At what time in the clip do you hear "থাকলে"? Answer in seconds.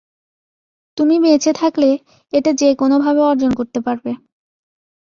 1.53-1.89